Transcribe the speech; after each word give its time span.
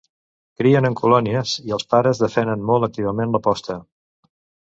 Crien 0.61 0.87
en 0.87 0.95
colònies, 1.01 1.51
i 1.71 1.75
els 1.77 1.85
pares 1.93 2.21
defenen 2.23 2.65
molt 2.71 2.87
activament 2.89 3.35
la 3.39 3.45
posta. 3.51 3.77